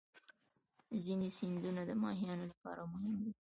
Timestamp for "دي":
3.23-3.29